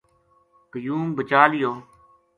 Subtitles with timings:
[0.71, 1.71] قیوم بچا لیو